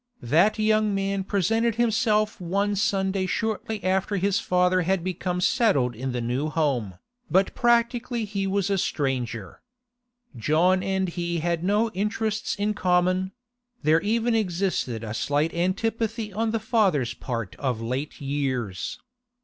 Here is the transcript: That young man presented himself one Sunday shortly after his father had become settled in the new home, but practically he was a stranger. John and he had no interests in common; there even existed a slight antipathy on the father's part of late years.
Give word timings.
That 0.23 0.57
young 0.57 0.95
man 0.95 1.23
presented 1.23 1.75
himself 1.75 2.41
one 2.41 2.75
Sunday 2.75 3.27
shortly 3.27 3.83
after 3.83 4.15
his 4.17 4.39
father 4.39 4.81
had 4.81 5.03
become 5.03 5.39
settled 5.39 5.95
in 5.95 6.11
the 6.11 6.19
new 6.21 6.49
home, 6.49 6.95
but 7.29 7.53
practically 7.53 8.25
he 8.25 8.47
was 8.47 8.71
a 8.71 8.79
stranger. 8.79 9.61
John 10.35 10.81
and 10.81 11.07
he 11.07 11.37
had 11.37 11.63
no 11.63 11.91
interests 11.91 12.55
in 12.55 12.73
common; 12.73 13.31
there 13.83 14.01
even 14.01 14.33
existed 14.33 15.03
a 15.03 15.13
slight 15.13 15.53
antipathy 15.53 16.33
on 16.33 16.49
the 16.49 16.59
father's 16.59 17.13
part 17.13 17.55
of 17.57 17.79
late 17.79 18.19
years. 18.19 18.97